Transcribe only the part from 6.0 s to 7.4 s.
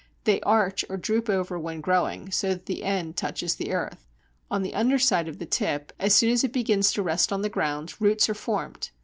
soon as it begins to rest